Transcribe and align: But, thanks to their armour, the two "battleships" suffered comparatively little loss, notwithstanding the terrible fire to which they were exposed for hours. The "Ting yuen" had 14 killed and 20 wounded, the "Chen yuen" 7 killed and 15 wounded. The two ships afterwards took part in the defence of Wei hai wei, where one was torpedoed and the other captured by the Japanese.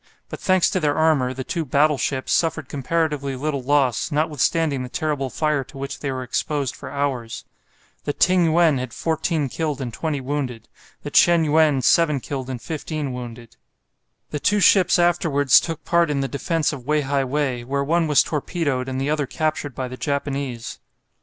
But, 0.29 0.39
thanks 0.39 0.67
to 0.71 0.79
their 0.79 0.95
armour, 0.97 1.31
the 1.31 1.43
two 1.43 1.63
"battleships" 1.63 2.33
suffered 2.33 2.67
comparatively 2.67 3.35
little 3.35 3.61
loss, 3.61 4.11
notwithstanding 4.11 4.81
the 4.81 4.89
terrible 4.89 5.29
fire 5.29 5.63
to 5.65 5.77
which 5.77 5.99
they 5.99 6.11
were 6.11 6.23
exposed 6.23 6.75
for 6.75 6.89
hours. 6.89 7.45
The 8.05 8.11
"Ting 8.13 8.45
yuen" 8.45 8.79
had 8.79 8.95
14 8.95 9.47
killed 9.49 9.79
and 9.79 9.93
20 9.93 10.19
wounded, 10.19 10.67
the 11.03 11.11
"Chen 11.11 11.43
yuen" 11.45 11.83
7 11.83 12.19
killed 12.19 12.49
and 12.49 12.59
15 12.59 13.13
wounded. 13.13 13.57
The 14.31 14.39
two 14.39 14.59
ships 14.59 14.97
afterwards 14.97 15.59
took 15.59 15.85
part 15.85 16.09
in 16.09 16.21
the 16.21 16.27
defence 16.27 16.73
of 16.73 16.87
Wei 16.87 17.01
hai 17.01 17.23
wei, 17.23 17.63
where 17.63 17.83
one 17.83 18.07
was 18.07 18.23
torpedoed 18.23 18.89
and 18.89 18.99
the 18.99 19.11
other 19.11 19.27
captured 19.27 19.75
by 19.75 19.87
the 19.87 19.97
Japanese. 19.97 20.79